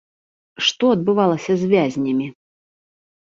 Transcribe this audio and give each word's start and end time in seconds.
Што 0.67 0.85
адбывалася 0.93 1.51
з 1.61 1.69
вязнямі? 1.73 2.27